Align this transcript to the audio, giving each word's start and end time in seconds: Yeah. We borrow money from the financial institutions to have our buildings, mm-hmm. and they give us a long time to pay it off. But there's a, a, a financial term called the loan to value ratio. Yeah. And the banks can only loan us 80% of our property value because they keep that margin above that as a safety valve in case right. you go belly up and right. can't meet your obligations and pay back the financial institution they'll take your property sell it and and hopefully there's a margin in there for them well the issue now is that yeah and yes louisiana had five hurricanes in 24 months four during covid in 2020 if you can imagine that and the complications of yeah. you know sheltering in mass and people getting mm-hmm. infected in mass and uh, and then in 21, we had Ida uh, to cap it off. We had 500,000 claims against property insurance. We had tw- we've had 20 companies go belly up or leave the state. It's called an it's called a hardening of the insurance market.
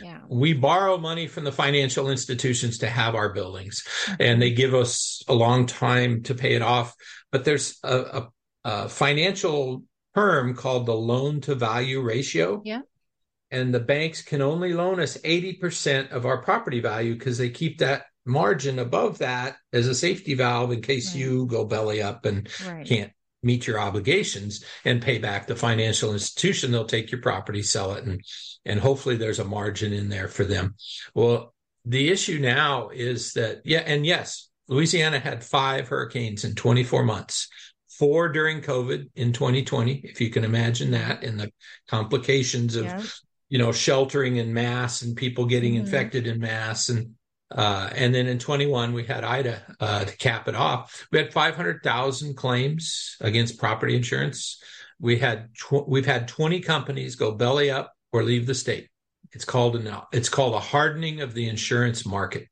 Yeah. 0.00 0.20
We 0.28 0.52
borrow 0.52 0.98
money 0.98 1.26
from 1.26 1.44
the 1.44 1.52
financial 1.52 2.10
institutions 2.10 2.78
to 2.78 2.88
have 2.88 3.14
our 3.14 3.32
buildings, 3.32 3.82
mm-hmm. 3.82 4.22
and 4.22 4.42
they 4.42 4.50
give 4.50 4.74
us 4.74 5.22
a 5.28 5.34
long 5.34 5.66
time 5.66 6.22
to 6.24 6.34
pay 6.34 6.54
it 6.54 6.62
off. 6.62 6.94
But 7.30 7.44
there's 7.44 7.78
a, 7.82 7.98
a, 7.98 8.28
a 8.64 8.88
financial 8.88 9.84
term 10.14 10.54
called 10.54 10.86
the 10.86 10.94
loan 10.94 11.40
to 11.42 11.54
value 11.54 12.00
ratio. 12.00 12.62
Yeah. 12.64 12.80
And 13.50 13.72
the 13.72 13.80
banks 13.80 14.22
can 14.22 14.42
only 14.42 14.72
loan 14.72 14.98
us 15.00 15.16
80% 15.18 16.10
of 16.10 16.26
our 16.26 16.42
property 16.42 16.80
value 16.80 17.14
because 17.14 17.38
they 17.38 17.50
keep 17.50 17.78
that 17.78 18.04
margin 18.26 18.78
above 18.78 19.18
that 19.18 19.56
as 19.72 19.86
a 19.86 19.94
safety 19.94 20.34
valve 20.34 20.72
in 20.72 20.80
case 20.80 21.14
right. 21.14 21.20
you 21.20 21.46
go 21.46 21.64
belly 21.64 22.02
up 22.02 22.24
and 22.24 22.48
right. 22.66 22.86
can't 22.86 23.12
meet 23.44 23.66
your 23.66 23.78
obligations 23.78 24.64
and 24.84 25.02
pay 25.02 25.18
back 25.18 25.46
the 25.46 25.56
financial 25.56 26.12
institution 26.12 26.70
they'll 26.70 26.84
take 26.84 27.10
your 27.10 27.20
property 27.20 27.62
sell 27.62 27.92
it 27.92 28.04
and 28.04 28.22
and 28.64 28.80
hopefully 28.80 29.16
there's 29.16 29.38
a 29.38 29.44
margin 29.44 29.92
in 29.92 30.08
there 30.08 30.28
for 30.28 30.44
them 30.44 30.74
well 31.14 31.54
the 31.84 32.08
issue 32.08 32.38
now 32.38 32.88
is 32.88 33.34
that 33.34 33.60
yeah 33.64 33.82
and 33.86 34.06
yes 34.06 34.48
louisiana 34.68 35.18
had 35.18 35.44
five 35.44 35.88
hurricanes 35.88 36.44
in 36.44 36.54
24 36.54 37.04
months 37.04 37.48
four 37.98 38.28
during 38.28 38.60
covid 38.60 39.08
in 39.14 39.32
2020 39.32 40.00
if 40.04 40.20
you 40.20 40.30
can 40.30 40.44
imagine 40.44 40.90
that 40.92 41.22
and 41.22 41.38
the 41.38 41.52
complications 41.88 42.76
of 42.76 42.84
yeah. 42.84 43.02
you 43.48 43.58
know 43.58 43.72
sheltering 43.72 44.36
in 44.36 44.52
mass 44.54 45.02
and 45.02 45.16
people 45.16 45.46
getting 45.46 45.74
mm-hmm. 45.74 45.84
infected 45.84 46.26
in 46.26 46.40
mass 46.40 46.88
and 46.88 47.14
uh, 47.50 47.90
and 47.94 48.14
then 48.14 48.26
in 48.26 48.38
21, 48.38 48.92
we 48.92 49.04
had 49.04 49.24
Ida 49.24 49.62
uh, 49.80 50.04
to 50.04 50.16
cap 50.16 50.48
it 50.48 50.54
off. 50.54 51.06
We 51.12 51.18
had 51.18 51.32
500,000 51.32 52.36
claims 52.36 53.16
against 53.20 53.58
property 53.58 53.96
insurance. 53.96 54.62
We 55.00 55.18
had 55.18 55.54
tw- 55.54 55.86
we've 55.86 56.06
had 56.06 56.28
20 56.28 56.60
companies 56.60 57.16
go 57.16 57.32
belly 57.32 57.70
up 57.70 57.92
or 58.12 58.22
leave 58.22 58.46
the 58.46 58.54
state. 58.54 58.88
It's 59.32 59.44
called 59.44 59.76
an 59.76 59.92
it's 60.12 60.28
called 60.28 60.54
a 60.54 60.60
hardening 60.60 61.20
of 61.20 61.34
the 61.34 61.48
insurance 61.48 62.06
market. 62.06 62.48